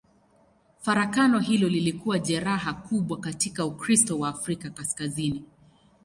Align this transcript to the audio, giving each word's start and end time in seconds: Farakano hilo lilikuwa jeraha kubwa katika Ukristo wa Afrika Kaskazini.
Farakano 0.79 1.39
hilo 1.39 1.69
lilikuwa 1.69 2.19
jeraha 2.19 2.73
kubwa 2.73 3.17
katika 3.17 3.65
Ukristo 3.65 4.19
wa 4.19 4.29
Afrika 4.29 4.69
Kaskazini. 4.69 5.43